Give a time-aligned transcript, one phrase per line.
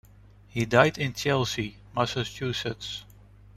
[0.47, 3.05] He died in Chelsea, Massachusetts.